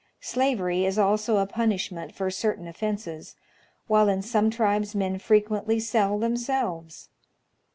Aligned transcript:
Slavery 0.21 0.83
is 0.83 0.97
also 0.97 1.37
a 1.37 1.45
punishment 1.45 2.11
for 2.15 2.31
certain 2.31 2.67
offences, 2.67 3.35
while 3.85 4.09
in 4.09 4.23
some 4.23 4.49
tribes 4.49 4.95
men 4.95 5.19
frequently 5.19 5.79
sell 5.79 6.17
themselves. 6.17 7.09